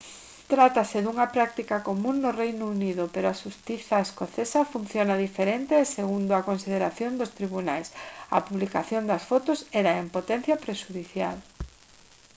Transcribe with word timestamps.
trátase 0.53 0.97
dunha 1.01 1.27
práctica 1.35 1.83
común 1.87 2.15
no 2.23 2.31
reino 2.41 2.65
unido 2.75 3.03
pero 3.13 3.27
a 3.29 3.39
xustiza 3.41 4.05
escocesa 4.07 4.69
funciona 4.73 5.21
diferente 5.25 5.73
e 5.79 5.91
segundo 5.97 6.31
a 6.33 6.45
consideración 6.49 7.11
dos 7.19 7.33
tribunais 7.37 7.87
a 8.37 8.39
publicación 8.47 9.03
das 9.07 9.23
fotos 9.29 9.59
era 9.81 9.91
en 10.01 10.07
potencia 10.17 10.55
prexudicial 10.65 11.37